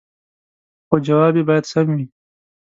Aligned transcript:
خو 0.87 0.95
جواب 1.05 1.33
يې 1.39 1.43
باید 1.49 1.65
سم 1.71 1.87
وي 1.95 2.05